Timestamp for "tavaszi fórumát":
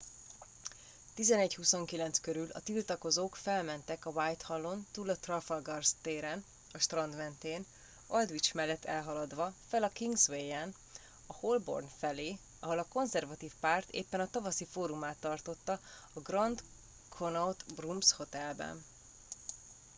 14.29-15.17